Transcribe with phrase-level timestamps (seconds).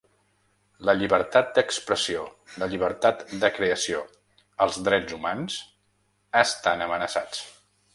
[0.87, 2.23] La llibertat d’expressió,
[2.63, 4.03] la llibertat de creació,
[4.67, 5.63] els drets humans,
[6.47, 7.51] estan amenaçats.